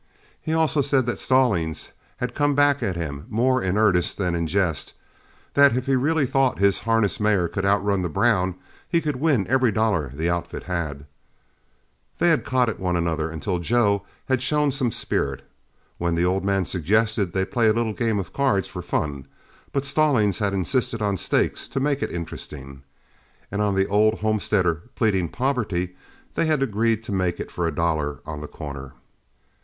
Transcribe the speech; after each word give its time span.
He 0.41 0.55
also 0.55 0.81
said 0.81 1.05
that 1.05 1.19
Stallings 1.19 1.89
had 2.17 2.33
come 2.33 2.55
back 2.55 2.81
at 2.81 2.95
him, 2.95 3.27
more 3.29 3.61
in 3.61 3.77
earnest 3.77 4.17
than 4.17 4.33
in 4.33 4.47
jest, 4.47 4.93
that 5.53 5.77
if 5.77 5.85
he 5.85 5.95
really 5.95 6.25
thought 6.25 6.57
his 6.57 6.79
harness 6.89 7.19
mare 7.19 7.47
could 7.47 7.65
outrun 7.65 8.01
the 8.01 8.09
brown, 8.09 8.55
he 8.89 8.99
could 8.99 9.17
win 9.17 9.45
every 9.45 9.71
dollar 9.71 10.09
the 10.15 10.27
outfit 10.27 10.63
had. 10.63 11.05
They 12.17 12.29
had 12.29 12.43
codded 12.45 12.79
one 12.79 12.95
another 12.95 13.29
until 13.29 13.59
Joe 13.59 14.03
had 14.25 14.41
shown 14.41 14.71
some 14.71 14.89
spirit, 14.91 15.43
when 15.99 16.15
the 16.15 16.25
old 16.25 16.43
man 16.43 16.65
suggested 16.65 17.31
they 17.31 17.45
play 17.45 17.67
a 17.67 17.71
little 17.73 17.93
game 17.93 18.17
of 18.17 18.33
cards 18.33 18.67
for 18.67 18.81
fun, 18.81 19.27
but 19.71 19.85
Stallings 19.85 20.39
had 20.39 20.51
insisted 20.51 21.03
on 21.03 21.15
stakes 21.15 21.67
to 21.67 21.79
make 21.79 22.01
it 22.01 22.11
interesting, 22.11 22.81
and 23.51 23.61
on 23.61 23.75
the 23.75 23.85
old 23.85 24.17
homesteader 24.21 24.81
pleading 24.95 25.29
poverty, 25.29 25.95
they 26.33 26.47
had 26.47 26.63
agreed 26.63 27.03
to 27.03 27.11
make 27.11 27.39
it 27.39 27.51
for 27.51 27.67
a 27.67 27.75
dollar 27.75 28.19
on 28.25 28.41
the 28.41 28.47
corner. 28.47 28.93